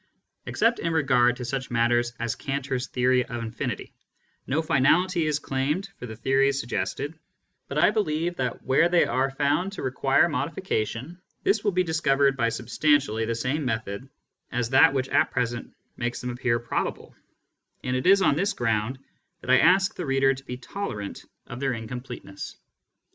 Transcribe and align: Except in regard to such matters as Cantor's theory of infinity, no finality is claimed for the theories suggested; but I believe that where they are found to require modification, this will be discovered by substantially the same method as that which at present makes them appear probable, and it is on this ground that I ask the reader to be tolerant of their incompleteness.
Except 0.47 0.79
in 0.79 0.93
regard 0.93 1.35
to 1.37 1.45
such 1.45 1.69
matters 1.69 2.11
as 2.19 2.33
Cantor's 2.33 2.87
theory 2.87 3.23
of 3.23 3.43
infinity, 3.43 3.93
no 4.47 4.63
finality 4.63 5.27
is 5.27 5.37
claimed 5.37 5.89
for 5.97 6.07
the 6.07 6.15
theories 6.15 6.59
suggested; 6.59 7.13
but 7.67 7.77
I 7.77 7.91
believe 7.91 8.35
that 8.37 8.63
where 8.63 8.89
they 8.89 9.05
are 9.05 9.29
found 9.29 9.73
to 9.73 9.83
require 9.83 10.27
modification, 10.27 11.21
this 11.43 11.63
will 11.63 11.71
be 11.71 11.83
discovered 11.83 12.35
by 12.35 12.49
substantially 12.49 13.25
the 13.25 13.35
same 13.35 13.63
method 13.63 14.09
as 14.51 14.71
that 14.71 14.91
which 14.95 15.09
at 15.09 15.29
present 15.29 15.71
makes 15.97 16.19
them 16.19 16.31
appear 16.31 16.57
probable, 16.57 17.13
and 17.83 17.95
it 17.95 18.07
is 18.07 18.23
on 18.23 18.35
this 18.35 18.53
ground 18.53 18.97
that 19.41 19.51
I 19.51 19.59
ask 19.59 19.93
the 19.93 20.07
reader 20.07 20.33
to 20.33 20.45
be 20.45 20.57
tolerant 20.57 21.23
of 21.45 21.59
their 21.59 21.73
incompleteness. 21.73 22.57